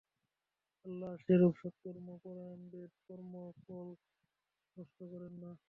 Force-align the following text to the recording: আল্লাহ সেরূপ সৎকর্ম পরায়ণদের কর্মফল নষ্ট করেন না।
আল্লাহ 0.85 1.11
সেরূপ 1.23 1.53
সৎকর্ম 1.61 2.07
পরায়ণদের 2.23 2.89
কর্মফল 3.05 3.87
নষ্ট 4.77 4.97
করেন 5.11 5.33
না। 5.43 5.51